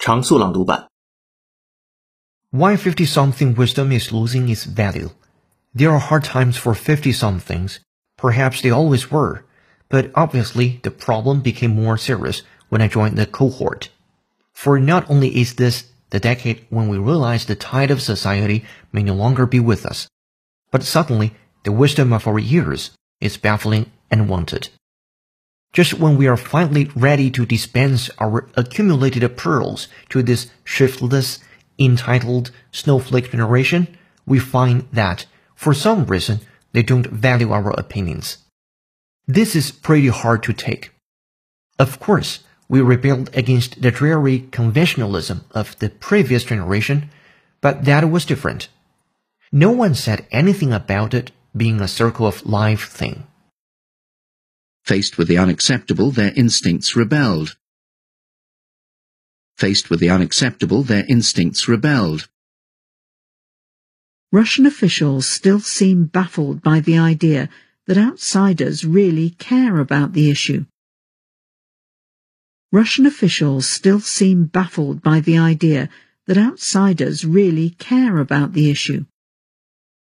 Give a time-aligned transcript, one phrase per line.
[0.00, 0.88] 常速朗读版。
[2.50, 5.10] Why 50 something wisdom is losing its value.
[5.74, 7.80] There are hard times for 50 somethings.
[8.16, 9.42] Perhaps they always were.
[9.88, 13.90] But obviously, the problem became more serious when I joined the cohort.
[14.52, 19.02] For not only is this the decade when we realize the tide of society may
[19.02, 20.08] no longer be with us,
[20.70, 21.34] but suddenly
[21.64, 24.70] the wisdom of our years is baffling and wanted.
[25.73, 31.39] Just when we are finally ready to dispense our accumulated pearls to this shiftless,
[31.79, 36.41] entitled snowflake generation, we find that, for some reason,
[36.73, 38.37] they don't value our opinions.
[39.27, 40.91] This is pretty hard to take.
[41.79, 47.09] Of course, we rebelled against the dreary conventionalism of the previous generation,
[47.61, 48.67] but that was different.
[49.51, 53.27] No one said anything about it being a circle of life thing.
[54.83, 57.55] Faced with the unacceptable, their instincts rebelled.
[59.57, 62.27] Faced with the unacceptable, their instincts rebelled.
[64.31, 67.49] Russian officials still seem baffled by the idea
[67.85, 70.65] that outsiders really care about the issue.
[72.71, 75.89] Russian officials still seem baffled by the idea
[76.25, 79.05] that outsiders really care about the issue.